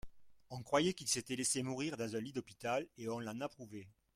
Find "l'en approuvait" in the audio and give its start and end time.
3.19-3.87